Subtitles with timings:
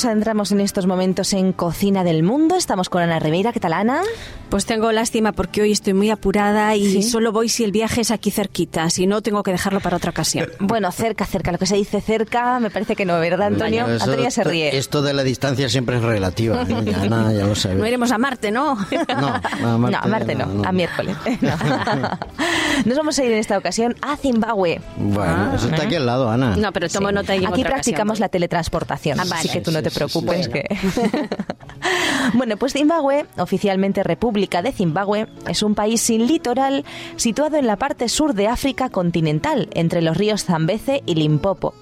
[0.00, 2.56] nos adentramos en estos momentos en Cocina del Mundo.
[2.56, 3.52] Estamos con Ana Rivera.
[3.52, 4.00] ¿Qué tal, Ana?
[4.48, 8.10] Pues tengo lástima porque hoy estoy muy apurada y solo voy si el viaje es
[8.10, 8.88] aquí cerquita.
[8.88, 10.48] Si no, tengo que dejarlo para otra ocasión.
[10.70, 11.52] Bueno, cerca, cerca.
[11.52, 13.84] Lo que se dice cerca, me parece que no, ¿verdad, Antonio?
[13.84, 14.76] Antonio se ríe.
[14.76, 16.60] Esto de la distancia siempre es relativa.
[16.60, 17.76] Ana, ya lo sabes.
[17.76, 18.78] No iremos a Marte, ¿no?
[19.20, 21.16] No, a Marte, no, a, Marte no, a miércoles.
[22.84, 24.80] Nos vamos a ir en esta ocasión a Zimbabue.
[24.96, 26.56] Bueno, eso está aquí al lado, Ana.
[26.56, 29.89] No, pero tomo nota y Aquí practicamos la teletransportación, ah, así que tú no te
[29.90, 30.48] preocupes.
[30.48, 30.64] que...
[32.34, 36.84] bueno, pues Zimbabue, oficialmente República de Zimbabue, es un país sin litoral
[37.16, 41.74] situado en la parte sur de África continental, entre los ríos Zambeze y Limpopo.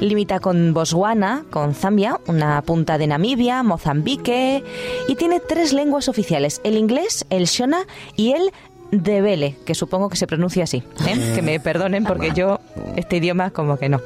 [0.00, 4.64] Limita con Botswana, con Zambia, una punta de Namibia, Mozambique
[5.08, 8.52] y tiene tres lenguas oficiales, el inglés, el shona y el
[8.92, 10.82] Debele, que supongo que se pronuncia así.
[11.08, 11.32] ¿eh?
[11.34, 12.60] Que me perdonen porque yo
[12.94, 14.00] este idioma como que no.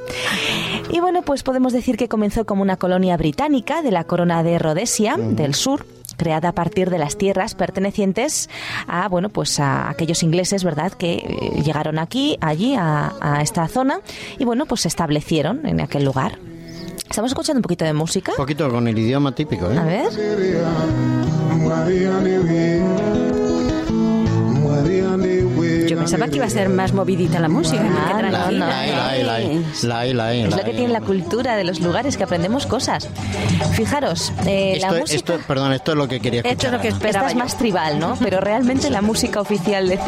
[0.91, 4.59] Y bueno, pues podemos decir que comenzó como una colonia británica de la corona de
[4.59, 5.85] Rhodesia, del sur,
[6.17, 8.49] creada a partir de las tierras pertenecientes
[8.87, 13.69] a bueno pues a aquellos ingleses verdad que eh, llegaron aquí allí a, a esta
[13.69, 14.01] zona
[14.39, 16.39] y bueno pues se establecieron en aquel lugar.
[17.09, 18.33] Estamos escuchando un poquito de música.
[18.33, 19.79] Un poquito con el idioma típico ¿eh?
[19.79, 20.07] a ver
[26.17, 27.83] pensaba que iba a ser más movidita la música.
[27.85, 28.67] Ah, que no, no,
[29.83, 33.09] la, Es lo que tiene la cultura de los lugares, que aprendemos cosas.
[33.75, 35.15] Fijaros, eh, la música...
[35.35, 36.53] Esto, perdón, esto es lo que quería escuchar.
[36.57, 38.17] Esto es lo que esperaba Esta es más tribal, ¿no?
[38.21, 39.99] Pero realmente la música oficial de,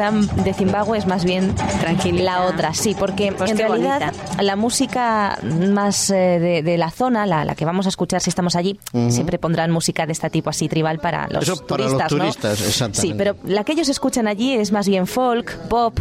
[0.45, 2.23] de Zimbabue es más bien Tranquila.
[2.23, 4.42] la otra, sí, porque Pues en realidad bonita.
[4.42, 8.31] la música más eh, de, de la zona, la, la que vamos a escuchar si
[8.31, 8.79] estamos allí,
[9.11, 12.25] siempre pondrán música de este tipo así tribal para los Eso para turistas, los ¿no?
[12.25, 13.01] turistas, exactamente.
[13.01, 15.98] Sí, pero la que ellos escuchan allí es más bien folk, pop,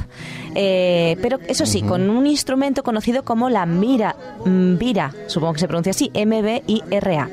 [0.55, 4.15] eh, pero eso sí, con un instrumento conocido como la mira,
[4.45, 7.29] mbira, supongo que se pronuncia así, M-B-I-R-A,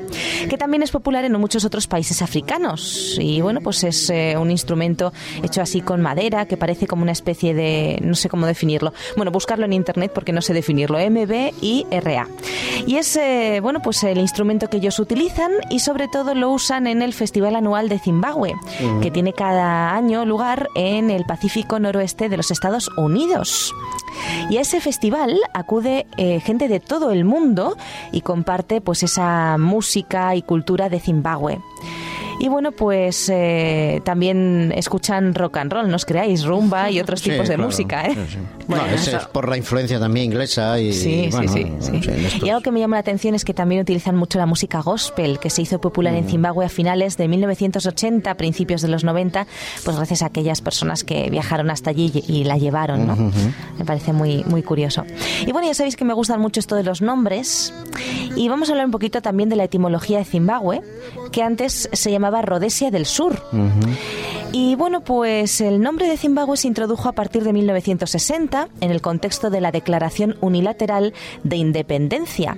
[0.47, 3.17] que también es popular en muchos otros países africanos.
[3.19, 5.11] Y bueno, pues es eh, un instrumento
[5.41, 8.93] hecho así con madera, que parece como una especie de, no sé cómo definirlo.
[9.15, 12.27] Bueno, buscarlo en internet porque no sé definirlo, M-B-I-R-A.
[12.85, 16.87] Y es, eh, bueno, pues el instrumento que ellos utilizan y sobre todo lo usan
[16.87, 18.53] en el Festival Anual de Zimbabue,
[19.01, 23.73] que tiene cada año lugar en el Pacífico Noroeste de los Estados Unidos.
[24.49, 27.77] Y a ese festival acude eh, gente de todo el mundo
[28.11, 31.59] y comparte pues esa música y cultura de Zimbabue.
[32.39, 37.21] Y bueno, pues eh, también escuchan rock and roll, no os creáis, rumba y otros
[37.21, 38.15] Sí, tipos de claro, música, ¿eh?
[38.29, 38.37] sí.
[38.67, 42.09] Bueno, ese es por la influencia también inglesa y Sí, bueno, sí, sí, sí.
[42.09, 44.81] estos- Y algo que me llama la atención es que también utilizan mucho la música
[44.81, 49.45] gospel, que se hizo popular en Zimbabue a finales de 1980, principios de los 90,
[49.83, 53.15] pues gracias a aquellas personas que viajaron hasta allí y y la llevaron, ¿no?
[53.77, 55.05] Me parece muy, muy curioso.
[55.45, 57.71] Y bueno, ya sabéis que me gustan mucho esto de los nombres.
[58.35, 60.81] Y vamos a hablar un poquito también de la etimología de Zimbabue,
[61.31, 63.41] que antes se llamaba Rhodesia del Sur.
[64.51, 69.01] Y bueno, pues el nombre de Zimbabue se introdujo a partir de 1960 en el
[69.01, 71.13] contexto de la Declaración Unilateral
[71.43, 72.57] de Independencia.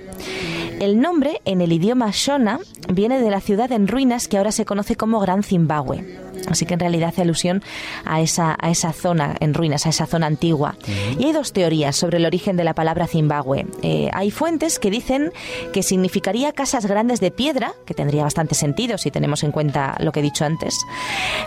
[0.80, 2.60] El nombre, en el idioma Shona,
[2.92, 6.27] viene de la ciudad en ruinas que ahora se conoce como Gran Zimbabue.
[6.48, 7.62] Así que en realidad hace alusión
[8.04, 10.76] a esa, a esa zona en ruinas, a esa zona antigua.
[11.18, 13.66] Y hay dos teorías sobre el origen de la palabra Zimbabue.
[13.82, 15.32] Eh, hay fuentes que dicen
[15.72, 20.12] que significaría casas grandes de piedra, que tendría bastante sentido si tenemos en cuenta lo
[20.12, 20.74] que he dicho antes.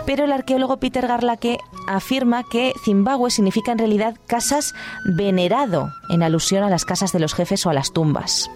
[0.06, 4.74] Pero el arqueólogo Peter Garlake afirma que Zimbabue significa en realidad casas
[5.06, 8.50] venerado, en alusión a las casas de los jefes o a las tumbas.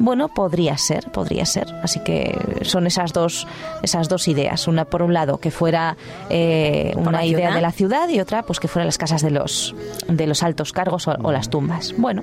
[0.00, 1.66] Bueno, podría ser, podría ser.
[1.82, 3.46] Así que son esas dos,
[3.82, 4.68] esas dos ideas.
[4.68, 5.96] Una por un lado que fuera
[6.28, 7.54] eh, una idea ciudad.
[7.54, 9.74] de la ciudad y otra pues que fueran las casas de los
[10.08, 11.94] de los altos cargos o, o las tumbas.
[11.96, 12.22] Bueno,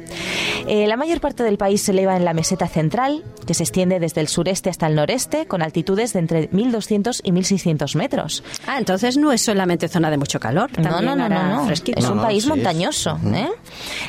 [0.67, 3.99] eh, la mayor parte del país se eleva en la meseta central, que se extiende
[3.99, 8.43] desde el sureste hasta el noreste, con altitudes de entre 1.200 y 1.600 metros.
[8.67, 10.69] Ah, entonces no es solamente zona de mucho calor.
[10.77, 11.65] No, no, no, no, no.
[11.65, 11.97] fresquito.
[11.97, 13.19] Es un no, país montañoso.
[13.33, 13.49] ¿eh?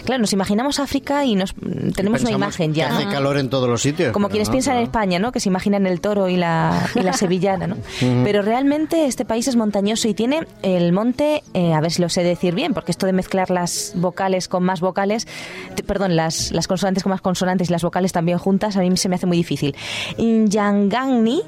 [0.05, 1.55] Claro, nos imaginamos África y nos
[1.97, 2.95] tenemos una imagen que ya.
[2.95, 4.13] hace calor en todos los sitios.
[4.13, 4.83] Como quienes no, piensan en.
[4.83, 5.33] España, ¿no?
[5.33, 7.77] Que se imaginan el toro y la, y la sevillana, ¿no?
[8.25, 12.09] Pero realmente este país es montañoso y tiene el monte, eh, a ver si lo
[12.09, 15.27] sé decir bien, porque esto de mezclar las vocales con más vocales,
[15.87, 19.09] perdón, las, las consonantes con más consonantes y las vocales también juntas, a mí se
[19.09, 19.75] me hace muy difícil.
[20.19, 21.43] Yangangni,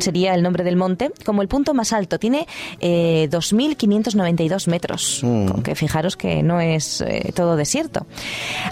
[0.00, 2.18] sería el nombre del monte, como el punto más alto.
[2.18, 2.46] Tiene
[2.80, 5.48] eh, 2.592 metros, Mm.
[5.52, 8.06] aunque fijaros que no es eh, todo desierto.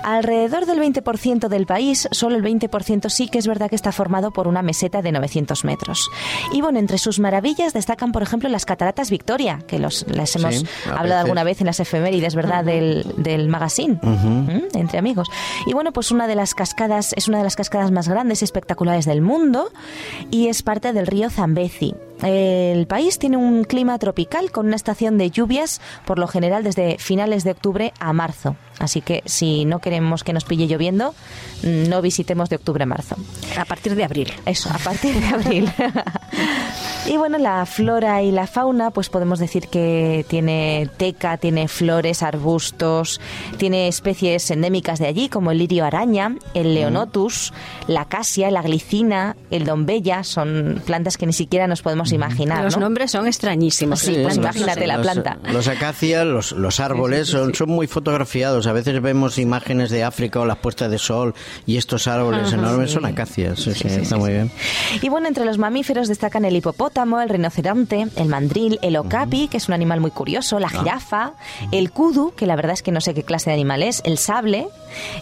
[0.02, 4.30] Alrededor del 20% del país, solo el 20% sí que es verdad que está formado
[4.30, 6.08] por una meseta de 900 metros.
[6.52, 10.52] Y bueno, entre sus maravillas destacan, por ejemplo, las cataratas Victoria, que los, las hemos
[10.56, 14.76] Sí, hablado alguna vez en las efemérides, ¿verdad?, del, del magazine, ¿Mm?
[14.76, 15.28] entre amigos.
[15.66, 18.44] Y bueno, pues una de las cascadas, es una de las cascadas más grandes y
[18.44, 19.70] espectaculares del mundo
[20.30, 21.94] y es parte del río Zambezi.
[22.22, 26.96] El país tiene un clima tropical con una estación de lluvias, por lo general desde
[26.98, 28.56] finales de octubre a marzo.
[28.78, 31.14] Así que si no queremos que nos pille lloviendo,
[31.62, 33.16] no visitemos de octubre a marzo.
[33.58, 34.32] A partir de abril.
[34.46, 35.72] Eso, a partir de abril.
[37.06, 42.22] y bueno, la flora y la fauna, pues podemos decir que tiene teca, tiene flores,
[42.22, 43.20] arbustos,
[43.58, 47.52] tiene especies endémicas de allí, como el lirio araña, el leonotus,
[47.88, 52.62] la acacia, la glicina, el dombella, son plantas que ni siquiera nos podemos imaginar.
[52.62, 52.82] Los ¿no?
[52.82, 53.98] nombres son extrañísimos.
[54.00, 54.56] Sí, pues plantas.
[54.56, 55.38] imagínate la los- planta.
[55.52, 58.66] Los acacias, los, los árboles son, son muy fotografiados.
[58.68, 61.34] A veces vemos imágenes de África o las puestas de sol
[61.66, 63.58] y estos árboles enormes son acacias.
[63.60, 64.50] Sí, sí, está muy bien.
[65.00, 69.56] Y bueno, entre los mamíferos destacan el hipopótamo, el rinoceronte, el mandril, el okapi, que
[69.56, 71.32] es un animal muy curioso, la jirafa,
[71.70, 74.18] el kudu, que la verdad es que no sé qué clase de animal es, el
[74.18, 74.68] sable,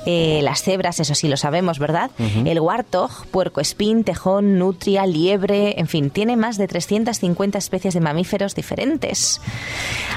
[0.07, 2.11] eh, las cebras, eso sí lo sabemos, ¿verdad?
[2.45, 8.01] El warthog, puerco espín, tejón, nutria, liebre, en fin, tiene más de 350 especies de
[8.01, 9.41] mamíferos diferentes.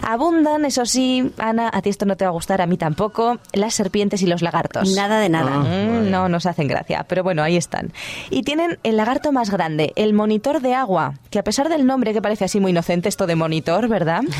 [0.01, 3.39] Abundan, eso sí, Ana, a ti esto no te va a gustar, a mí tampoco,
[3.53, 4.93] las serpientes y los lagartos.
[4.95, 5.59] Nada de nada.
[5.59, 7.93] Mm, no nos hacen gracia, pero bueno, ahí están.
[8.29, 12.13] Y tienen el lagarto más grande, el monitor de agua, que a pesar del nombre
[12.13, 14.21] que parece así muy inocente, esto de monitor, ¿verdad?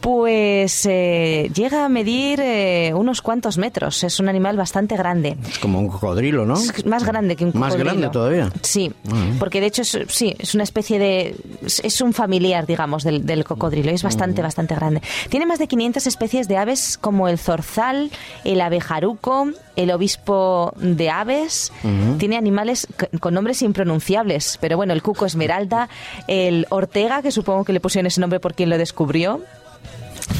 [0.00, 4.02] Pues eh, llega a medir eh, unos cuantos metros.
[4.02, 5.36] Es un animal bastante grande.
[5.48, 6.54] Es como un cocodrilo, ¿no?
[6.54, 7.84] Es más grande que un Más cocodrilo.
[7.90, 8.50] grande todavía.
[8.62, 8.92] Sí,
[9.38, 11.36] porque de hecho es, sí, es una especie de...
[11.62, 13.90] es- un familiar, digamos, del, del cocodrilo.
[13.90, 15.02] Es bastante, bastante grande.
[15.28, 18.10] Tiene más de 500 especies de aves como el zorzal,
[18.44, 21.72] el abejaruco, el obispo de aves.
[22.18, 22.86] Tiene animales
[23.20, 24.56] con nombres impronunciables.
[24.60, 25.88] Pero bueno, el cuco esmeralda,
[26.26, 29.40] el ortega, que supongo que le pusieron ese nombre por quien lo descubrió.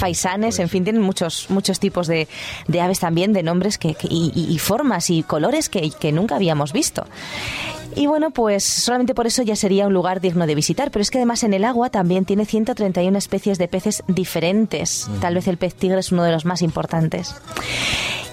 [0.01, 2.27] Faisanes, en fin, tienen muchos muchos tipos de,
[2.67, 6.37] de aves también, de nombres que, que- y, y- formas y colores que, que nunca
[6.37, 7.05] habíamos visto.
[7.97, 11.11] Y bueno, pues solamente por eso ya sería un lugar digno de visitar, pero es
[11.11, 15.09] que además en el agua también tiene 131 especies de peces diferentes.
[15.21, 17.35] Tal vez el pez tigre es uno de los más importantes.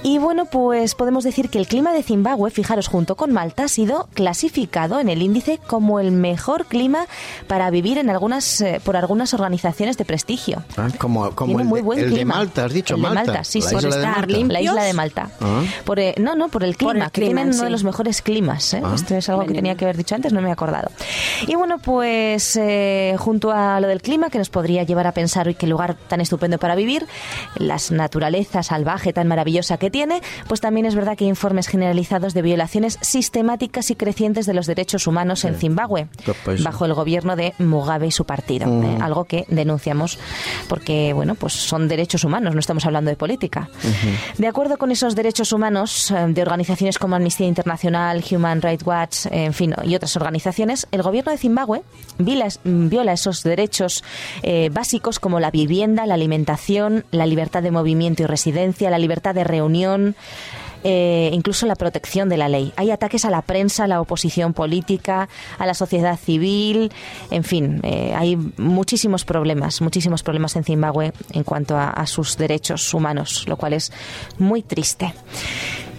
[0.03, 3.67] Y bueno, pues podemos decir que el clima de Zimbabue, fijaros, junto con Malta, ha
[3.67, 7.07] sido clasificado en el índice como el mejor clima
[7.47, 10.63] para vivir en algunas, eh, por algunas organizaciones de prestigio.
[10.77, 12.35] Ah, Como, como Tiene el, muy de- buen el de clima.
[12.35, 13.23] Malta, has dicho El de Malta.
[13.25, 13.75] Malta, sí, la sí.
[13.75, 14.27] isla Por de estar Malta.
[14.37, 14.53] limpios.
[14.53, 15.29] La isla de Malta.
[15.41, 15.61] Ah.
[15.83, 17.83] Por, eh, no, no, por el clima, Por el que clima, tienen uno de los
[17.83, 18.73] mejores climas.
[18.75, 18.81] ¿eh?
[18.85, 18.93] Ah.
[18.95, 20.89] Esto es algo que tenía que haber dicho antes, no me he acordado.
[21.47, 25.47] Y bueno, pues eh, junto a lo del clima, que nos podría llevar a pensar,
[25.47, 27.05] uy, qué lugar tan estupendo para vivir,
[27.55, 32.33] las naturaleza salvaje tan maravillosa que tiene, pues también es verdad que hay informes generalizados
[32.33, 36.07] de violaciones sistemáticas y crecientes de los derechos humanos en Zimbabue,
[36.63, 38.67] bajo el gobierno de Mugabe y su partido.
[38.83, 38.97] ¿eh?
[39.01, 40.19] Algo que denunciamos
[40.67, 43.69] porque, bueno, pues son derechos humanos, no estamos hablando de política.
[44.37, 49.25] De acuerdo con esos derechos humanos eh, de organizaciones como Amnistía Internacional, Human Rights Watch,
[49.31, 51.81] en fin, y otras organizaciones, el gobierno de Zimbabue
[52.17, 54.03] viola, viola esos derechos
[54.43, 59.35] eh, básicos como la vivienda, la alimentación, la libertad de movimiento y residencia, la libertad
[59.35, 59.76] de reunión,
[60.83, 62.71] eh, incluso la protección de la ley.
[62.75, 65.27] Hay ataques a la prensa, a la oposición política,
[65.57, 66.91] a la sociedad civil,
[67.31, 72.93] en fin, eh, hay muchísimos problemas, muchísimos problemas en Zimbabue en cuanto a sus derechos
[72.93, 73.91] humanos, lo cual es
[74.37, 75.13] muy triste.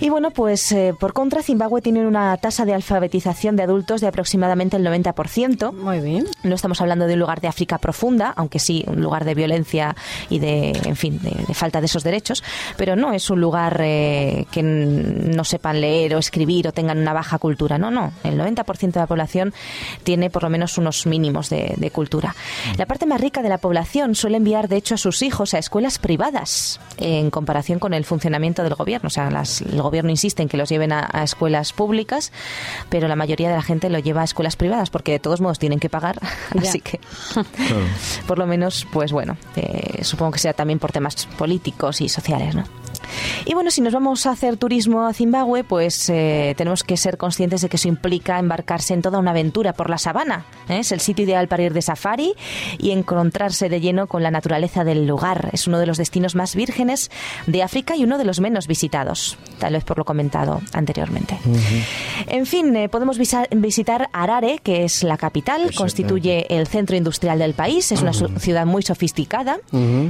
[0.01, 4.07] Y bueno, pues eh, por contra, Zimbabue tiene una tasa de alfabetización de adultos de
[4.07, 5.73] aproximadamente el 90%.
[5.73, 6.27] Muy bien.
[6.45, 9.97] No estamos hablando de un lugar de África profunda, aunque sí un lugar de violencia
[10.31, 12.45] y de, en fin, de, de falta de esos derechos,
[12.77, 17.13] pero no es un lugar eh, que no sepan leer o escribir o tengan una
[17.13, 17.77] baja cultura.
[17.77, 18.13] No, no.
[18.23, 19.53] El 90% de la población
[20.05, 22.37] tiene por lo menos unos mínimos de, de cultura.
[22.77, 25.59] La parte más rica de la población suele enviar, de hecho, a sus hijos a
[25.59, 29.09] escuelas privadas en comparación con el funcionamiento del gobierno.
[29.09, 32.33] O sea, las- el gobierno insiste en que los lleven a, a escuelas públicas,
[32.89, 35.59] pero la mayoría de la gente lo lleva a escuelas privadas porque de todos modos
[35.59, 36.19] tienen que pagar.
[36.55, 36.71] Ya.
[36.71, 36.99] Así que,
[38.27, 42.55] por lo menos, pues bueno, eh, supongo que sea también por temas políticos y sociales,
[42.55, 42.65] ¿no?
[43.47, 47.17] Y bueno, si nos vamos a hacer turismo a Zimbabue, pues eh, tenemos que ser
[47.17, 50.45] conscientes de que eso implica embarcarse en toda una aventura por la sabana.
[50.69, 50.81] ¿eh?
[50.81, 52.35] Es el sitio ideal para ir de safari
[52.79, 55.51] y encontrarse de lleno con la naturaleza del lugar.
[55.53, 57.11] Es uno de los destinos más vírgenes
[57.47, 61.39] de África y uno de los menos visitados, tal vez por lo comentado anteriormente.
[62.27, 67.55] En fin, eh, podemos visitar Harare, que es la capital, constituye el centro industrial del
[67.55, 69.59] país, es una ciudad muy sofisticada,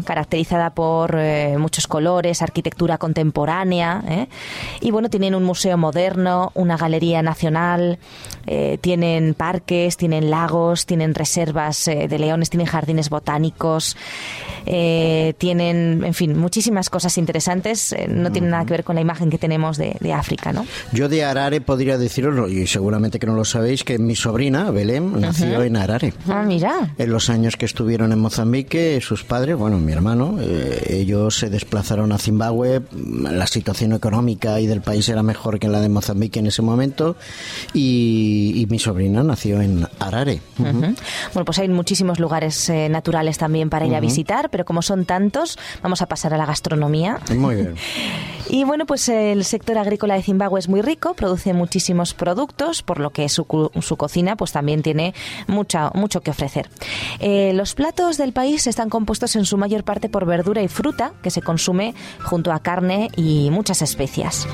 [0.05, 1.17] caracterizada por
[1.59, 4.03] muchos colores, arquitectura contemporánea.
[4.09, 4.29] ¿eh?
[4.81, 7.99] Y bueno, tienen un museo moderno, una galería nacional,
[8.47, 13.97] eh, tienen parques, tienen lagos, tienen reservas eh, de leones, tienen jardines botánicos,
[14.65, 17.95] tienen, en fin, muchísimas cosas interesantes.
[18.09, 20.67] no tienen nada que ver con la imagen que tenemos de, África, ¿no?
[20.93, 25.21] Yo de Harare podría deciros, y seguramente que no lo sabéis, que mi sobrina, Belén,
[25.21, 26.13] nació en Harare.
[26.29, 26.95] Ah, mira.
[26.99, 30.39] En los años que estuvieron en Mozambique, sus padres, bueno, mi hermano,
[30.87, 35.81] ellos se desplazaron a Zimbabue la situación económica y del país era mejor que la
[35.81, 37.17] de Mozambique en ese momento
[37.73, 40.43] y, mi sobrina nació en Harare.
[40.59, 45.07] Bueno, pues hay muchísimos lugares eh, naturales también para ir a visitar, pero como son
[45.07, 47.19] tantos, vamos a pasar a la gastronomía.
[47.35, 47.75] Muy bien.
[48.49, 53.01] y bueno, pues el sector agrícola de Zimbabue es muy rico, produce muchísimos productos, por
[53.01, 55.15] lo que su, su cocina pues también tiene
[55.47, 56.69] mucha, mucho que ofrecer.
[57.21, 61.13] Eh, los platos del país están compuestos en su mayor parte por verdura y fruta
[61.23, 64.47] que se consume junto a carne y muchas especias.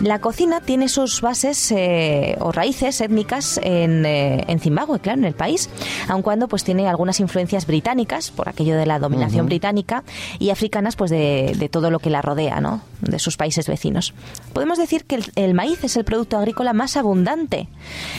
[0.00, 5.24] La cocina tiene sus bases eh, o raíces étnicas en, eh, en, Zimbabue, claro, en
[5.24, 5.68] el país,
[6.06, 10.04] aun cuando pues tiene algunas influencias británicas por aquello de la dominación británica
[10.38, 12.82] y africanas pues de, de, todo lo que la rodea, ¿no?
[13.00, 14.14] De sus países vecinos.
[14.52, 17.68] Podemos decir que el, maíz es el producto agrícola más abundante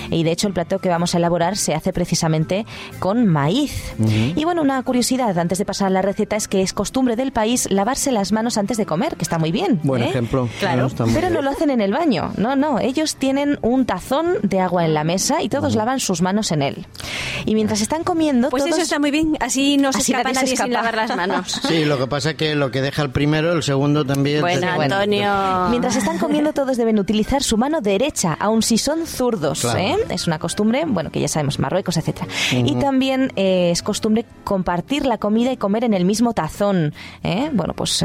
[0.10, 2.66] y de hecho el plato que vamos a elaborar se hace precisamente
[3.00, 3.94] con maíz.
[4.36, 7.32] Y bueno, una curiosidad antes de pasar a la receta es que es costumbre del
[7.32, 9.80] país lavarse las manos antes de comer, que está muy bien.
[9.84, 10.10] Buen ¿eh?
[10.10, 10.50] ejemplo.
[10.60, 12.34] Claro, pero no lo hacen en el baño.
[12.38, 16.22] No, no, ellos tienen un tazón de agua en la mesa y todos lavan sus
[16.22, 16.88] manos en él.
[17.46, 19.38] Y mientras están comiendo, pues eso está muy bien.
[19.40, 21.62] Así no se escapa nadie, sin lavar las manos.
[21.70, 24.42] Sí, lo que pasa es que lo que deja el primero, el segundo también.
[24.42, 25.68] Bueno, Antonio.
[25.70, 29.66] Mientras están comiendo, todos deben utilizar su mano derecha, aun si son zurdos.
[29.78, 29.96] ¿eh?
[30.10, 32.28] Es una costumbre, bueno, que ya sabemos, Marruecos, etcétera.
[32.52, 36.94] Y también eh, es costumbre compartir la comida y comer en el mismo tazón.
[37.24, 37.50] ¿eh?
[37.54, 38.04] Bueno, pues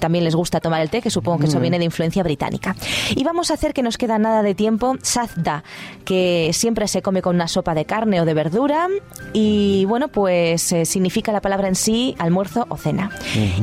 [0.00, 2.74] también les gusta tomar el té, que supongo que eso viene de influencia británica.
[3.14, 4.96] Y vamos a hacer que nos queda nada de tiempo.
[5.02, 5.64] Sazda,
[6.04, 8.88] que siempre se come con una sopa de carne o de verdura.
[9.32, 13.10] Y bueno, pues eh, significa la palabra en sí almuerzo o cena.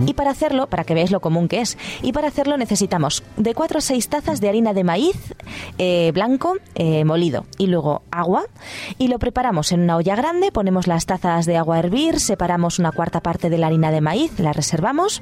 [0.05, 3.53] Y para hacerlo, para que veáis lo común que es, y para hacerlo necesitamos de
[3.53, 5.15] 4 a 6 tazas de harina de maíz
[5.77, 8.43] eh, blanco eh, molido y luego agua.
[8.97, 12.79] Y lo preparamos en una olla grande, ponemos las tazas de agua a hervir, separamos
[12.79, 15.21] una cuarta parte de la harina de maíz, la reservamos,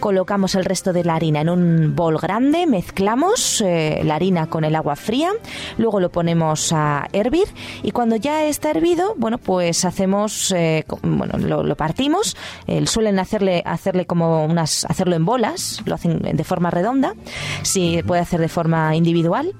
[0.00, 4.64] colocamos el resto de la harina en un bol grande, mezclamos eh, la harina con
[4.64, 5.30] el agua fría,
[5.78, 7.46] luego lo ponemos a hervir
[7.82, 12.36] y cuando ya está hervido, bueno, pues hacemos, eh, bueno, lo, partimos,
[12.84, 17.14] suelen hacerle, hacerle como unas, hacerlo en bolas, lo hacen de forma redonda,
[17.62, 19.54] si puede hacer de forma individual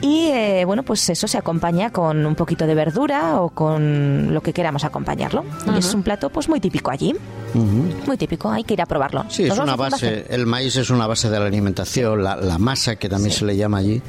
[0.00, 4.40] y eh, bueno, pues eso se acompaña con un poquito de verdura o con lo
[4.42, 5.44] que queramos acompañarlo.
[5.74, 7.14] Y es un plato pues muy típico allí.
[7.56, 9.24] Muy típico, hay que ir a probarlo.
[9.28, 13.08] Sí, es una base, el maíz es una base de la alimentación, la, masa que
[13.08, 14.00] también se le llama allí.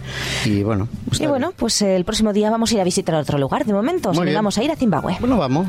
[0.46, 0.88] Y bueno,
[1.20, 3.66] y bueno, pues el próximo día vamos a ir a visitar otro lugar.
[3.66, 5.18] De momento, vamos a ir a Zimbabue.
[5.20, 5.68] Bueno, vamos.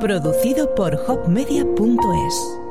[0.00, 2.65] Producido por hopmedia.es